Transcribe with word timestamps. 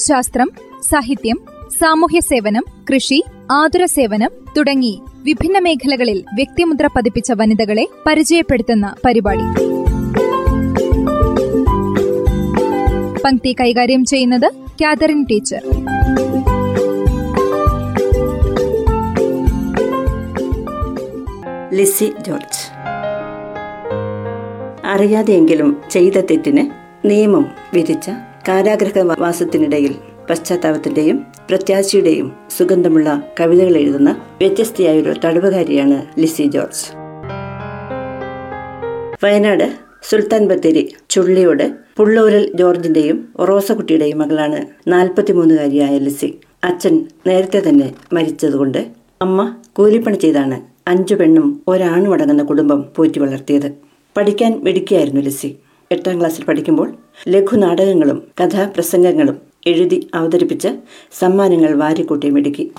ശാസ്ത്രം 0.00 0.52
സാഹിത്യം 0.90 1.40
സാമൂഹ്യ 1.80 2.20
സേവനം 2.20 2.64
കൃഷി 2.94 3.24
ആതുര 3.50 3.84
സേവനം 3.84 4.30
തുടങ്ങി 4.56 5.02
വിഭിന്ന 5.22 5.58
മേഖലകളിൽ 5.58 6.24
വ്യക്തിമുദ്ര 6.34 6.86
പതിപ്പിച്ച 6.86 7.32
വനിതകളെ 7.32 7.88
പരിചയപ്പെടുത്തുന്ന 8.06 8.94
പരിപാടി. 9.06 9.46
പങ്ക്തി 13.24 13.56
കൈകാര്യം 13.60 14.04
ചെയ്യുന്നത് 14.04 14.52
കാതറിൻ 14.82 15.24
ടീച്ചർ. 15.24 15.62
ലിസി 21.72 22.12
ജോർജ്. 22.26 22.62
അറിയാതെയെങ്കിലും 24.84 25.76
ചെയ്ത 25.90 26.12
തെറ്റിന് 26.12 26.64
നിയമം 27.08 27.46
വിധിച്ച 27.74 28.10
കാരാഗ്രഹവാസത്തിനിടയിൽ 28.48 29.94
പശ്ചാത്താപത്തിന്റെയും 30.30 31.26
പ്രത്യാശയുടെയും 31.48 32.32
സുഗന്ധമുള്ള 32.58 33.22
കവിതകൾ 33.40 33.76
എഴുതുന്ന 33.76 34.10
വ്യത്യസ്തയായൊരു 34.40 35.14
തടവുകാരിയാണ് 35.24 36.20
ലിസി 36.20 36.42
ജോർജ്. 36.42 36.92
വയനാട് 39.24 39.72
സുൽത്താൻ 40.02 40.46
ബത്തേരി 40.46 40.94
ചുള്ളിയോട് 41.10 41.72
പുള്ളൂരൽ 41.96 42.52
ജോർജിന്റെയും 42.54 43.28
റോസക്കുട്ടിയുടെയും 43.48 44.18
മകളാണ് 44.18 44.66
നാൽപ്പത്തിമൂന്നുകാരിയായ 44.88 45.98
ലിസി. 45.98 46.40
അച്ഛൻ 46.64 47.06
നേരത്തെ 47.26 47.62
തന്നെ 47.68 47.94
മരിച്ചതുകൊണ്ട് 48.12 48.86
അമ്മ 49.22 49.56
കൂലിപ്പണി 49.72 50.16
ചെയ്താണ് 50.16 50.60
അഞ്ചു 50.88 51.14
പെണ്ണും 51.14 51.62
ഒരാണും 51.68 52.12
അടങ്ങുന്ന 52.12 52.42
കുടുംബം 52.42 52.84
പോറ്റി 52.96 53.18
വളർത്തിയത്. 53.18 53.72
പഠിക്കാൻ 54.16 54.60
മിടുക്കിയായിരുന്നു 54.64 55.20
ലിസി. 55.20 55.56
എട്ടാം 55.90 56.20
ക്ലാസ്സിൽ 56.20 56.44
പഠിക്കുമ്പോൾ 56.44 56.88
ലഘുനാടകങ്ങളും 57.28 58.18
കഥാപ്രസംഗങ്ങളും 58.40 59.36
എഴുതി 59.66 60.10
അവതരിപ്പിച്ച് 60.14 60.68
സമ്മാനങ്ങൾ 61.18 61.74
വാരിക്കൂട്ടി 61.74 62.30
മിടുക്കി. 62.30 62.70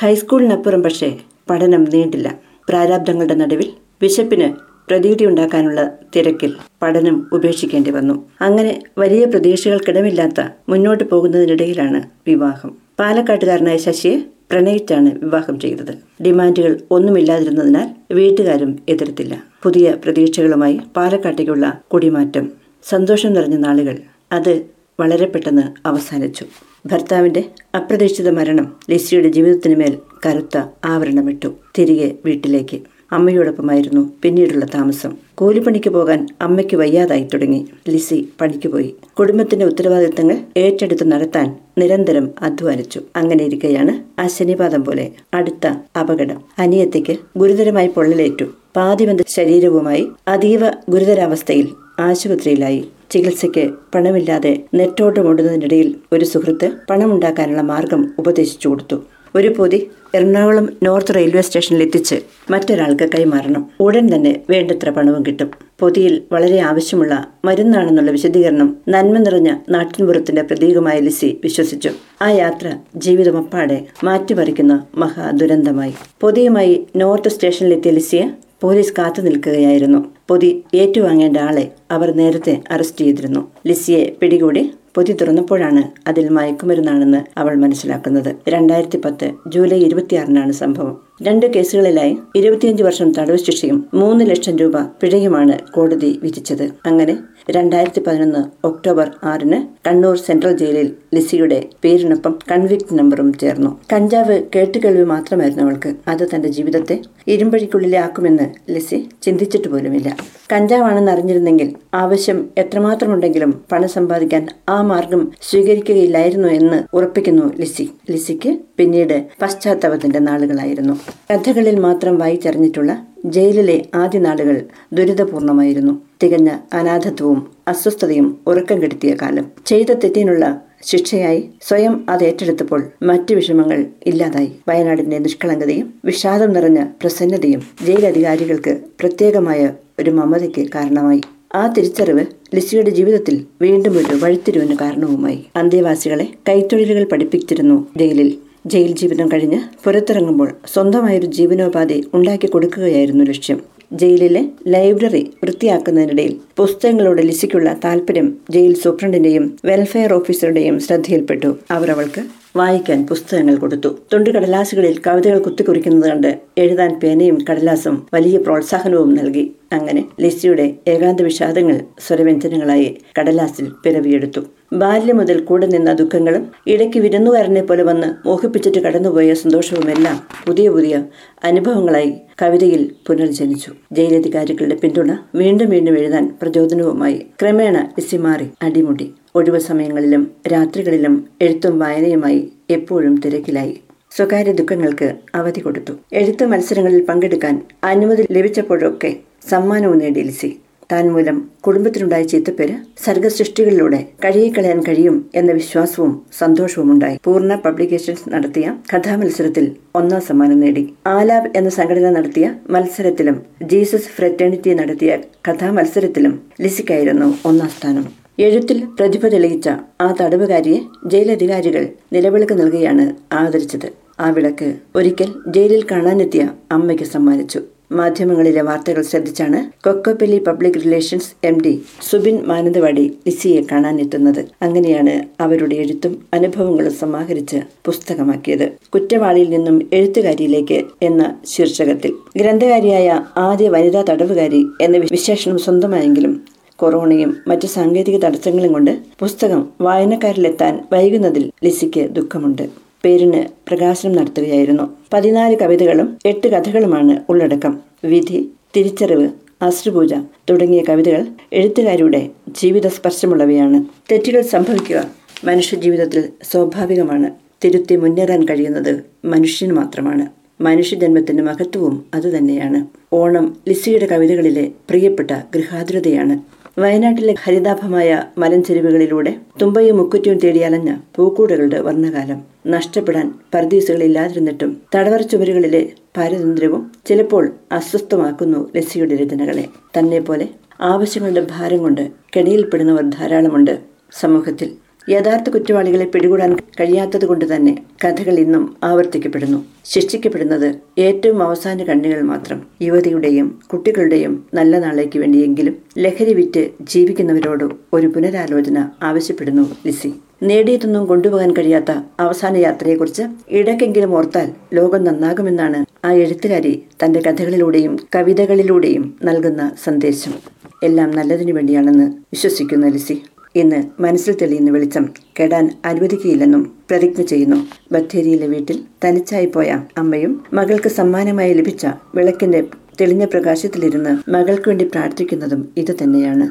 ഹൈസ്കൂളിനപ്പുറം 0.00 0.82
പക്ഷേ 0.82 1.08
പഠനം 1.50 1.84
നീണ്ടില്ല. 1.84 2.28
പ്രാരാബ്ദങ്ങളുടെ 2.68 3.34
നടുവിൽ 3.34 3.68
വിശപ്പിന് 4.02 4.48
പ്രതീതിയുണ്ടാക്കാനുള്ള 4.88 5.80
തിരക്കിൽ 6.16 6.52
പഠനം 6.82 7.26
ഉപേക്ഷിക്കേണ്ടി 7.32 7.90
വന്നു. 7.90 8.14
അങ്ങനെ 8.40 8.82
വലിയ 8.98 9.24
പ്രതീക്ഷകൾക്കിടമില്ലാത്ത 9.24 10.40
മുന്നോട്ട് 10.68 11.04
പോകുന്നതിനിടയിലാണ് 11.04 12.02
വിവാഹം. 12.26 12.76
പാലക്കാട്ടുകാരനായ 13.00 13.76
ശശിയെ 13.76 14.16
പ്രണയിച്ചാണ് 14.50 15.24
വിവാഹം 15.24 15.60
ചെയ്തത്. 15.60 16.22
ഡിമാൻഡുകൾ 16.22 16.80
ഒന്നുമില്ലാതിരുന്നതിനാൽ 16.90 18.14
വീട്ടുകാരും 18.14 18.78
എതിർത്തില്ല. 18.88 19.42
പുതിയ 19.62 19.96
പ്രതീക്ഷകളുമായി 20.04 20.80
പാലക്കാട്ടേക്കുള്ള 20.96 21.80
കുടിമാറ്റം. 21.92 22.52
സന്തോഷം 22.84 23.32
നിറഞ്ഞ 23.32 23.56
നാളുകൾ. 23.56 23.98
അത് 24.32 24.66
വളരെ 25.00 25.26
പെട്ടെന്ന് 25.26 25.62
അവസാനിച്ചു. 25.86 26.44
ഭർത്താവിന്റെ 26.86 27.44
അപ്രതീക്ഷിത 27.74 28.30
മരണം 28.30 28.76
ലിസിയുടെ 28.90 29.28
ജീവിതത്തിന് 29.28 29.76
മേൽ 29.76 29.98
കറുത്ത 30.26 30.62
ആവരണമിട്ടു. 30.84 31.48
തിരികെ 31.78 32.14
വീട്ടിലേക്ക്. 32.24 32.80
അമ്മയോടൊപ്പമായിരുന്നു 33.12 34.12
പിന്നീടുള്ള 34.22 34.64
താമസം. 34.64 35.12
കൂലിപ്പണിക്ക് 35.34 35.90
പോകാൻ 35.90 36.26
അമ്മയ്ക്ക് 36.40 36.76
വയ്യാതായി 36.76 37.28
തുടങ്ങി. 37.34 37.66
ലിസി 37.88 38.28
പണിക്ക് 38.40 38.68
പോയി. 38.68 38.94
കുടുംബത്തിന്റെ 39.18 39.66
ഉത്തരവാദിത്തങ്ങൾ 39.66 40.36
ഏറ്റെടുത്ത് 40.56 41.12
നടത്താൻ 41.12 41.56
നിരന്തരം 41.78 42.30
അധ്വാനിച്ചു. 42.42 43.00
അങ്ങനെ 43.16 43.44
ഇരിക്കെയാണ് 43.44 44.20
ആ 44.20 44.26
ശനിപാതം 44.26 44.84
പോലെ 44.84 45.10
അടുത്ത 45.34 45.66
അപകടം. 46.00 46.40
അനിയത്തിക്ക് 46.58 47.16
ഗുരുതരമായി 47.36 47.88
പൊള്ളലേറ്റു. 47.88 48.44
പാതിബന്ധ 48.76 49.22
ശരീരവുമായി 49.28 50.08
അതീവ 50.28 50.60
ഗുരുതരാവസ്ഥയിൽ 50.88 51.68
ആശുപത്രിയിലായി. 51.98 52.84
ചികിത്സയ്ക്ക് 53.10 53.70
പണമില്ലാതെ 53.94 54.62
നെട്ടോട്ടമോടുന്നതിനിടയിൽ 54.74 55.94
ഒരു 56.12 56.24
സുഹൃത്ത് 56.24 56.70
പണമുണ്ടാക്കാനുള്ള 56.90 57.62
മാർഗം 57.62 58.14
ഉപദേശിച്ചു 58.18 58.68
കൊടുത്തു. 58.68 59.02
ഒരു 59.36 59.48
പൊതി 59.48 59.90
എറണാകുളം 60.14 60.68
നോർത്ത് 60.82 61.14
റെയിൽവേ 61.14 61.40
സ്റ്റേഷനിൽ 61.40 61.82
എത്തിച്ച് 61.82 62.14
മറ്റൊരാൾക്ക് 62.50 63.08
കൈമാറണം. 63.14 63.66
ഉടൻ 63.80 64.14
തന്നെ 64.14 64.40
വേണ്ടത്ര 64.50 64.90
പണവും 64.90 65.22
കിട്ടും. 65.26 65.50
പൊതിയിൽ 65.78 66.22
വളരെ 66.32 66.58
ആവശ്യമുള്ള 66.58 67.28
മരുന്നാണെന്നുള്ള 67.44 68.10
വിശദീകരണം 68.10 68.76
നന്മ 68.88 69.18
നിറഞ്ഞ 69.18 69.56
നാട്ടിൻപുറത്തിന്റെ 69.70 70.42
പ്രതീകമായ 70.42 70.98
ലിസി 70.98 71.40
വിശ്വസിച്ചു. 71.44 71.90
ആ 72.22 72.30
യാത്ര 72.30 72.72
ജീവിതമപ്പാടെ 72.96 73.84
മാറ്റിമറിക്കുന്ന 74.04 74.86
മഹാ 74.94 75.30
ദുരന്തമായി 75.30 75.94
പൊതിയുമായി 76.20 76.86
നോർത്ത് 76.96 77.28
സ്റ്റേഷനിലെത്തിയ 77.28 77.90
ലിസിയെ 77.90 78.28
പോലീസ് 78.60 78.92
കാത്തു 78.98 79.20
നിൽക്കുകയായിരുന്നു. 79.20 80.04
പൊതി 80.28 80.64
ഏറ്റുവാങ്ങേണ്ട 80.74 81.36
ആളെ 81.36 81.70
അവർ 81.90 82.16
നേരത്തെ 82.16 82.60
അറസ്റ്റ് 82.70 82.98
ചെയ്തിരുന്നു. 82.98 83.50
ലിസിയെ 83.66 84.12
പിടികൂടി 84.20 84.70
പൊതി 84.94 85.12
തുറന്നപ്പോഴാണ് 85.12 85.82
അതിൽ 86.08 86.28
മയക്കുമരുന്നാണെന്ന് 86.28 87.38
അവൾ 87.38 87.54
മനസ്സിലാക്കുന്നത്. 87.54 88.36
രണ്ടായിരത്തി 88.48 88.98
പത്ത് 89.04 89.32
ജൂലൈ 89.46 89.78
ഇരുപത്തിയാറിനാണ് 89.78 90.52
സംഭവം. 90.52 91.07
രണ്ട് 91.22 91.46
കേസുകളിലായി 91.46 92.16
ഇരുപത്തിയഞ്ച് 92.36 92.82
വർഷം 92.82 93.12
തടവ് 93.12 93.36
ശിക്ഷയും 93.36 93.86
മൂന്ന് 93.94 94.30
ലക്ഷം 94.30 94.56
രൂപ 94.56 94.80
പിഴയുമാണ് 94.80 95.58
കോടതി 95.72 96.20
വിധിച്ചത്. 96.22 96.70
അങ്ങനെ 96.86 97.18
രണ്ടായിരത്തി 97.50 98.00
പതിനൊന്ന് 98.06 98.66
ഒക്ടോബർ 98.66 99.10
ആറിന് 99.24 99.88
കണ്ണൂർ 99.88 100.16
സെൻട്രൽ 100.16 100.56
ജയിലിൽ 100.56 100.94
ലിസിയുടെ 101.14 101.68
പേരിനൊപ്പം 101.84 102.38
കൺവിക്ട് 102.50 102.98
നമ്പറും 102.98 103.32
ചേർന്നു. 103.38 103.80
കഞ്ചാവ് 103.92 104.42
കേട്ടുകേൾവി 104.54 105.04
മാത്രമായിരുന്നു 105.04 105.62
അവൾക്ക്. 105.62 105.94
അത് 106.08 106.28
തന്റെ 106.34 106.48
ജീവിതത്തെ 106.48 107.00
ഇരുമ്പഴിക്കുള്ളിലാക്കുമെന്ന് 107.28 108.46
ലിസി 108.70 109.08
ചിന്തിച്ചിട്ട് 109.22 109.68
പോലുമില്ല. 109.68 110.16
കഞ്ചാവാണെന്ന് 110.52 111.12
അറിഞ്ഞിരുന്നെങ്കിൽ 111.12 111.74
ആവശ്യം 111.94 112.48
എത്രമാത്രമുണ്ടെങ്കിലും 112.58 113.64
പണം 113.72 113.88
സമ്പാദിക്കാൻ 113.88 114.46
ആ 114.68 114.82
മാർഗം 114.82 115.32
സ്വീകരിക്കുകയില്ലായിരുന്നു 115.42 116.48
എന്ന് 116.48 116.96
ഉറപ്പിക്കുന്നു 116.96 117.52
ലിസി. 117.60 117.90
ലിസിക്ക് 118.10 118.58
പിന്നീട് 118.76 119.26
പശ്ചാത്തലത്തിന്റെ 119.42 120.18
നാളുകളായിരുന്നു. 120.18 120.96
കഥകളിൽ 121.10 121.78
മാത്രം 121.78 122.18
വായിച്ചറിഞ്ഞിട്ടുള്ള 122.18 123.06
ജയിലിലെ 123.24 123.84
ആദ്യ 123.94 124.18
നാളുകൾ 124.18 124.62
ദുരിതപൂർണമായിരുന്നു. 124.92 126.02
തികഞ്ഞ 126.22 126.48
അനാഥത്വവും 126.72 127.46
അസ്വസ്ഥതയും 127.68 128.38
ഉറക്കം 128.46 128.82
കെടുത്തിയ 128.82 129.16
കാലം. 129.22 129.46
ചെയ്ത 129.66 129.92
തെറ്റിനുള്ള 129.92 130.62
ശിക്ഷയായി 130.82 131.50
സ്വയം 131.62 132.06
അത് 132.08 132.24
ഏറ്റെടുത്തപ്പോൾ 132.24 132.82
മറ്റു 133.02 133.34
വിഷമങ്ങൾ 133.34 133.86
ഇല്ലാതായി. 134.06 134.52
വയനാടിന്റെ 134.68 135.18
നിഷ്കളങ്കതയും 135.18 135.94
വിഷാദം 136.04 136.52
നിറഞ്ഞ 136.52 136.84
പ്രസന്നതയും 137.00 137.62
ജയിലധികാരികൾക്ക് 137.86 138.78
പ്രത്യേകമായ 139.00 139.70
ഒരു 139.98 140.10
മമതയ്ക്ക് 140.10 140.68
കാരണമായി. 140.74 141.20
ആ 141.54 141.66
തിരിച്ചറിവ് 141.66 142.26
ലിസിയുടെ 142.54 142.90
ജീവിതത്തിൽ 142.90 143.44
വീണ്ടും 143.62 143.98
ഒരു 143.98 144.14
വഴിത്തിരിവിന് 144.22 144.76
കാരണവുമായി. 144.80 145.46
അന്തേവാസികളെ 145.56 146.28
കൈത്തൊഴിലുകൾ 146.48 147.04
പഠിപ്പിച്ചിരുന്നു 147.04 147.88
ജയിലിൽ. 147.96 148.47
ജയിൽ 148.66 148.92
ജീവിതം 148.94 149.28
കഴിഞ്ഞ് 149.32 149.60
പുറത്തിറങ്ങുമ്പോൾ 149.84 150.54
സ്വന്തമായൊരു 150.72 151.26
ജീവനോപാധി 151.26 152.04
ഉണ്ടാക്കി 152.14 152.46
കൊടുക്കുകയായിരുന്നു 152.46 153.24
ലക്ഷ്യം. 153.24 153.60
ജയിലിലെ 153.92 154.48
ലൈബ്രറി 154.66 155.30
വൃത്തിയാക്കുന്നതിനിടയിൽ 155.42 156.36
പുസ്തകങ്ങളോട് 156.56 157.22
ലിസിക്കുള്ള 157.22 157.76
താല്പര്യം 157.84 158.34
ജയിൽ 158.50 158.74
സൂപ്രണ്ടിന്റെയും 158.74 159.58
വെൽഫെയർ 159.64 160.12
ഓഫീസറുടെയും 160.12 160.80
ശ്രദ്ധയിൽപ്പെട്ടു. 160.80 161.58
അവർ 161.70 161.90
അവൾക്ക് 161.90 162.24
വായിക്കാൻ 162.56 163.06
പുസ്തകങ്ങൾ 163.06 163.56
കൊടുത്തു. 163.56 163.88
തുണ്ടുകടലാസുകളിൽ 164.12 165.00
കവിതകൾ 165.06 165.38
കുത്തിക്കുറിക്കുന്നത് 165.38 166.10
കണ്ട് 166.10 166.38
എഴുതാൻ 166.58 167.00
പേനയും 167.00 167.38
കടലാസും 167.50 168.06
വലിയ 168.14 168.38
പ്രോത്സാഹനവും 168.38 169.14
നൽകി. 169.14 169.54
അങ്ങനെ 169.72 170.04
ലിസിയുടെ 170.20 170.74
ഏകാന്ത 170.88 171.22
വിഷാദങ്ങൾ 171.22 171.80
സ്വരവ്യഞ്ജനങ്ങളായി 172.06 172.98
കടലാസിൽ 173.20 173.72
പിറവിയെടുത്തു. 173.84 174.40
ബാല്യം 174.72 175.16
മുതൽ 175.16 175.40
കൂടെ 175.40 175.66
നിന്ന 175.66 175.92
ദുഃഖങ്ങളും 175.92 176.46
ഇടയ്ക്ക് 176.66 176.98
വിരുന്നുകാരനെ 176.98 177.62
പോലെ 177.62 177.82
വന്ന് 177.82 178.28
മോഹിപ്പിച്ചിട്ട് 178.28 178.78
കടന്നുപോയ 178.78 179.34
സന്തോഷവുമെല്ലാം 179.34 180.20
പുതിയ 180.46 180.68
പുതിയ 180.68 181.04
അനുഭവങ്ങളായി 181.44 182.14
കവിതയിൽ 182.42 182.90
പുനർജനിച്ചു. 183.06 183.72
ജയിലധികാരികളുടെ 183.92 184.74
പിന്തുണ 184.74 185.10
വീണ്ടും 185.34 185.70
വീണ്ടും 185.70 185.98
എഴുതാൻ 185.98 186.38
പ്രചോദനവുമായി. 186.42 187.26
ക്രമേണ 187.40 187.78
ലിസി 187.98 188.16
മാറി 188.16 188.46
അടിമുടി. 188.62 189.14
ഒഴിവു 189.38 189.60
സമയങ്ങളിലും 189.68 190.22
രാത്രികളിലും 190.52 191.16
എഴുത്തും 191.42 191.78
വായനയുമായി 191.78 192.40
എപ്പോഴും 192.70 193.14
തിരക്കിലായി. 193.24 193.74
സ്വകാര്യ 194.16 194.52
ദുഃഖങ്ങൾക്ക് 194.52 195.08
അവധി 195.34 195.60
കൊടുത്തു. 195.60 195.92
എഴുത്ത് 196.12 196.44
മത്സരങ്ങളിൽ 196.52 197.02
പങ്കെടുക്കാൻ 197.08 197.54
അനുമതി 197.84 198.24
ലഭിച്ചപ്പോഴൊക്കെ 198.36 199.10
സമ്മാനവും 199.50 199.98
നേടി 199.98 200.22
ലിസി 200.28 200.50
താൻ 200.92 201.06
മൂലം 201.14 201.36
കുടുംബത്തിനുണ്ടായ 201.66 202.22
ചീത്തപ്പേര് 202.22 202.74
സർഗസൃഷ്ടികളിലൂടെ 203.04 203.98
കഴിയിക്കളയാൻ 204.24 204.78
കഴിയും 204.88 205.16
എന്ന 205.34 205.50
വിശ്വാസവും 205.52 206.12
സന്തോഷവും 206.38 206.92
ഉണ്ടായി. 206.92 207.18
പൂർണ 207.24 207.54
പബ്ലിക്കേഷൻസ് 207.64 208.30
നടത്തിയ 208.34 208.66
കഥാമത്സരത്തിൽ 208.92 209.66
ഒന്നാം 209.94 210.22
സമ്മാനം 210.28 210.60
നേടി. 210.60 210.84
ആലാബ് 211.06 211.50
എന്ന 211.56 211.68
സംഘടന 211.68 212.10
നടത്തിയ 212.10 212.48
മത്സരത്തിലും 212.70 213.36
ജീസസ് 213.62 214.12
ഫ്രറ്റേണിറ്റി 214.16 214.74
നടത്തിയ 214.74 215.18
കഥാമത്സരത്തിലും 215.48 216.34
ലിസിക്കായിരുന്നു 216.60 217.28
ഒന്നാം 217.50 217.68
സ്ഥാനം. 217.68 218.06
എഴുത്തിൽ 218.40 218.84
പ്രതിഭ 218.98 219.28
തെളിയിച്ച 219.28 219.68
ആ 220.00 220.14
തടവുകാരിയെ 220.20 220.80
ജയിലധികാരികൾ 221.06 221.88
നിലവിളക്ക് 222.12 222.52
നൽകുകയാണ് 222.60 223.04
ആദരിച്ചത്. 223.32 223.88
ആ 224.20 224.30
വിളക്ക് 224.30 224.74
ഒരിക്കൽ 224.96 225.30
ജയിലിൽ 225.48 225.84
കാണാനെത്തിയ 225.90 226.48
അമ്മയ്ക്ക് 226.72 227.04
സമ്മാനിച്ചു. 227.04 227.60
മാധ്യമങ്ങളിലെ 227.92 228.62
വാർത്തകൾ 228.62 229.02
ശ്രദ്ധിച്ചാണ് 229.02 229.84
കൊക്കോപ്പള്ളി 229.84 230.38
public 230.38 230.78
relations 230.84 231.30
M 231.44 231.62
D 231.62 231.82
Subin 232.10 232.42
Mananthavady 232.46 233.14
ലിസിയെ 233.26 233.62
കാണാനെത്തുന്നത്. 233.72 234.44
അങ്ങനെയാണ് 234.62 235.42
അവരുടെ 235.42 235.74
എഴുത്തും 235.74 236.18
അനുഭവങ്ങളും 236.34 236.92
സമാഹരിച്ച് 236.92 237.56
പുസ്തകമാക്കിയത്. 237.84 238.66
കുറ്റവാളിയിൽ 238.94 239.50
നിന്നും 239.50 239.90
എഴുത്തുകാരിയിലേക്ക് 239.92 240.84
എന്ന 241.02 241.36
ശീർഷകത്തിൽ. 241.46 242.12
ഗ്രന്ഥകാരിയായ 242.36 243.08
ആദ്യ 243.36 243.68
വനിതാ 243.68 244.04
തടവുകാരി 244.10 244.66
എന്ന 244.80 244.96
വിശേഷണം 244.96 245.58
സ്വന്തമായെങ്കിലും 245.58 246.57
കൊറോണയും 246.78 247.36
മറ്റ് 247.46 247.66
സാങ്കേതിക 247.66 248.18
തടസ്സങ്ങളും 248.18 248.72
കൊണ്ട് 248.72 248.98
പുസ്തകം 249.18 249.68
വായനക്കാരിലെത്താൻ 249.80 250.80
വൈകുന്നതിൽ 250.92 251.50
ലിസിക്ക് 251.64 252.10
ദുഃഖമുണ്ട്. 252.10 252.68
പേരിന് 253.04 253.44
പ്രകാശനം 253.68 254.12
നടത്തുകയായിരുന്നു. 254.12 254.82
പതിനാല് 255.12 255.56
കവിതകളും 255.56 256.18
എട്ട് 256.26 256.46
കഥകളുമാണ് 256.46 257.20
ഉള്ളടക്കം. 257.28 257.78
വിധി 258.04 258.50
തിരിച്ചറിവ് 258.76 259.28
അശ്രുപൂജ 259.62 260.14
തുടങ്ങിയ 260.50 260.82
കവിതകൾ 260.88 261.26
എഴുത്തുകാരുടെ 261.52 262.28
ജീവിത 262.48 262.86
സ്പർശമുള്ളവയാണ് 262.86 263.84
തെറ്റുകൾ 264.12 264.40
സംഭവിക്കുക 264.40 265.10
മനുഷ്യജീവിതത്തിൽ 265.44 266.28
സ്വാഭാവികമാണ്. 266.42 267.30
തിരുത്തി 267.64 267.96
മുന്നേറാൻ 267.96 268.44
കഴിയുന്നത് 268.44 269.04
മനുഷ്യന് 269.24 269.72
മാത്രമാണ്. 269.72 270.26
മനുഷ്യജന്മത്തിന്റെ 270.60 271.42
മഹത്വവും 271.42 272.04
അതുതന്നെയാണ്. 272.14 272.86
ഓണം 273.12 273.56
ലിസിയുടെ 273.68 274.06
കവിതകളിലെ 274.06 274.70
പ്രിയപ്പെട്ട 274.88 275.30
ഗൃഹാതുരതയാണ്. 275.30 276.57
വയനാട്ടിലെ 276.78 277.34
ഹരിതാഭമായ 277.44 278.24
മലഞ്ചെരുവുകളിലൂടെ 278.38 279.32
തുമ്പയും 279.62 279.96
മുക്കുറ്റിയും 279.96 280.38
തേടി 280.38 280.58
അലഞ്ഞ 280.58 280.90
പൂക്കൂടുകളുടെ 281.16 281.80
വർണകാലം. 281.80 282.38
നഷ്ടപ്പെടാൻ 282.66 283.26
പരദീസുകളില്ലാതിരുന്നിട്ടും 283.54 284.70
തടവറ 284.94 285.22
ചുവരുകളിലെ 285.22 285.82
പാരതന്ത്ര്യവും 286.16 286.90
ചിലപ്പോൾ 287.06 287.44
അസ്വസ്ഥമാക്കുന്നു 287.72 288.60
ലസ്സിയുടെ 288.76 289.16
രചനകളെ. 289.16 289.64
തന്നെ 289.98 290.20
പോലെ 290.20 290.48
ആവശ്യങ്ങളുടെ 290.80 291.46
ഭാരം 291.50 291.78
കൊണ്ട് 291.78 292.04
കെണിയിൽപ്പെടുന്നവർ 292.36 293.02
ധാരാളമുണ്ട് 293.18 293.78
സമൂഹത്തിൽ. 294.12 294.70
യഥാർത്ഥ 295.10 295.50
കുറ്റവാളികളെ 295.50 296.04
പിടികൂടാൻ 296.04 296.56
കഴിയാത്തത് 296.80 297.24
കൊണ്ട് 297.24 297.56
തന്നെ 297.56 297.78
കഥകൾ 298.04 298.38
ഇന്നും 298.38 298.76
ആവർത്തിക്കപ്പെടുന്നു. 298.82 299.64
ശിക്ഷിക്കപ്പെടുന്നത് 299.84 300.74
ഏറ്റവും 300.98 301.42
അവസാന 301.42 301.82
കണ്ണികൾ 301.82 302.20
മാത്രം. 302.20 302.62
യുവതിയുടെയും 302.82 303.60
കുട്ടികളുടെയും 303.72 304.44
നല്ല 304.54 304.78
നാളേക്ക് 304.78 305.18
വേണ്ടിയെങ്കിലും 305.18 305.76
ലഹരി 305.98 306.34
വിറ്റ് 306.34 306.70
ജീവിക്കുന്നവരോട് 306.80 307.64
ഒരു 307.92 308.06
പുനരാലോചന 308.06 308.88
ആവശ്യപ്പെടുന്നു 309.02 309.76
ലിസി. 309.86 310.14
നേടിയതൊന്നും 310.42 311.06
കൊണ്ടുപോകാൻ 311.06 311.52
കഴിയാത്ത 311.52 311.90
അവസാന 312.20 312.56
യാത്രയെക്കുറിച്ച് 312.56 313.22
ഇടയ്ക്കെങ്കിലും 313.48 314.16
ഓർത്താൽ 314.16 314.50
ലോകം 314.74 315.04
നന്നാകുമെന്നാണ് 315.04 315.86
ആ 316.04 316.12
എഴുത്തുകാരി 316.12 316.82
തന്റെ 317.04 317.20
കഥകളിലൂടെയും 317.20 317.98
കവിതകളിലൂടെയും 318.14 319.14
നൽകുന്ന 319.24 319.70
സന്ദേശം. 319.84 320.34
എല്ലാം 320.82 321.10
നല്ലതിനു 321.10 321.52
വേണ്ടിയാണെന്ന് 321.52 322.04
വിശ്വസിക്കുന്ന 322.04 322.88
ലിസി. 322.88 323.22
ഇന്ന് 323.58 324.02
മനസ്സിൽ 324.02 324.36
തെളിയുന്ന 324.42 324.70
വെളിച്ചം 324.70 325.08
കെടാൻ 325.40 325.70
അനുവദിക്കുകയില്ലെന്നും 325.84 326.72
പ്രതിജ്ഞ 326.90 327.22
ചെയ്യുന്നു. 327.22 327.56
ബത്തേരിയിലെ 327.92 328.46
വീട്ടിൽ 328.46 328.80
തനിച്ചായി 329.04 329.46
പോയ 329.46 329.80
അമ്മയും 329.98 330.44
മകൾക്ക് 330.52 330.88
സമ്മാനമായി 330.88 331.54
ലഭിച്ച 331.54 331.86
വിളക്കിന്റെ 332.14 332.64
തെളിഞ്ഞ 333.00 333.24
പ്രകാശത്തിലിരുന്ന് 333.24 334.30
മകൾക്ക് 334.30 334.68
വേണ്ടി 334.68 334.84
പ്രാർത്ഥിക്കുന്നതും 334.84 335.68
ഇതുതന്നെയാണ് 335.76 336.46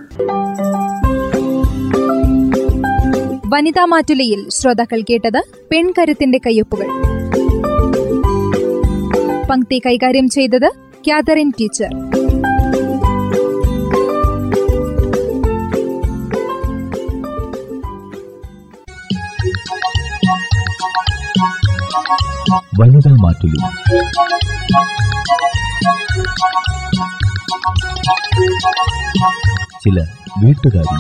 വനിതാ 3.53 3.85
മാറ്റുലയിൽ 3.85 4.49
ശ്രോതാക്കൾ 4.49 5.01
കേട്ടത് 5.01 5.43
പെൺകരുത്തിന്റെ 5.71 6.37
കയ്യൊപ്പുകൾ. 6.45 6.87
പങ്ക്തി 9.49 9.81
കൈകാര്യം 9.85 10.29
ചെയ്തത് 10.29 10.69
കാതറിൻ 11.07 11.49
ടീച്ചർ. 11.59 12.16
വനിതാ 22.49 23.11
മാറ്റുലി 23.23 23.59
ചില 29.83 29.97
വീട്ടുകാരി 30.43 30.95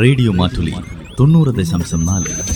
റേഡിയോ 0.00 0.32
മാറ്റുലി 0.32 0.74
തൊണ്ണൂറ് 1.20 1.54
ദശാംശം 1.54 2.06
നാല്. 2.06 2.53